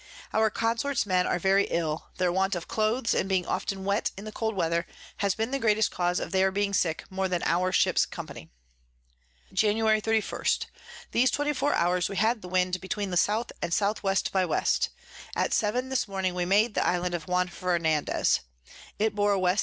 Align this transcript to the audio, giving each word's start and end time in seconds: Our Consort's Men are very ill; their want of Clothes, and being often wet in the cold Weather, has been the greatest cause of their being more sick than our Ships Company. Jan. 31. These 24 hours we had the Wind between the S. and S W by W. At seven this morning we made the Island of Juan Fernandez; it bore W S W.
Our 0.33 0.49
Consort's 0.49 1.05
Men 1.05 1.27
are 1.27 1.37
very 1.37 1.65
ill; 1.65 2.09
their 2.17 2.31
want 2.31 2.55
of 2.55 2.67
Clothes, 2.67 3.13
and 3.13 3.29
being 3.29 3.45
often 3.45 3.85
wet 3.85 4.09
in 4.17 4.25
the 4.25 4.31
cold 4.31 4.55
Weather, 4.55 4.87
has 5.17 5.35
been 5.35 5.51
the 5.51 5.59
greatest 5.59 5.91
cause 5.91 6.19
of 6.19 6.31
their 6.31 6.49
being 6.51 6.71
more 6.71 6.73
sick 6.73 7.03
than 7.11 7.43
our 7.43 7.71
Ships 7.71 8.07
Company. 8.07 8.49
Jan. 9.53 10.01
31. 10.01 10.21
These 11.11 11.29
24 11.29 11.75
hours 11.75 12.09
we 12.09 12.15
had 12.17 12.41
the 12.41 12.49
Wind 12.49 12.81
between 12.81 13.11
the 13.11 13.13
S. 13.13 13.27
and 13.29 13.71
S 13.71 13.77
W 13.77 14.15
by 14.33 14.41
W. 14.41 14.61
At 15.35 15.53
seven 15.53 15.89
this 15.89 16.07
morning 16.07 16.33
we 16.33 16.45
made 16.45 16.73
the 16.73 16.83
Island 16.83 17.13
of 17.13 17.27
Juan 17.27 17.47
Fernandez; 17.47 18.39
it 18.97 19.13
bore 19.13 19.33
W 19.35 19.49
S 19.49 19.59
W. 19.59 19.59